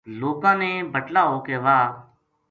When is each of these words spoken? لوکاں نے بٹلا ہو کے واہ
لوکاں 0.21 0.55
نے 0.61 0.71
بٹلا 0.93 1.23
ہو 1.29 1.37
کے 1.45 1.55
واہ 1.65 1.85